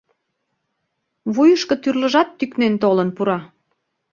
[1.33, 3.39] Вуйышко тӱрлыжат тӱкнен толын пура.